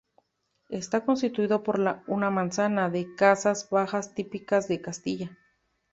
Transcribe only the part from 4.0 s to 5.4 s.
típicas de Castilla.